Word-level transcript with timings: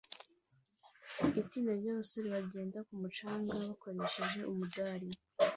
Itsinda 1.41 1.71
ryabasore 1.79 2.27
bagenda 2.35 2.77
ku 2.87 2.93
mucanga 3.01 3.51
bakoresheje 3.69 4.39
umudari 4.51 5.09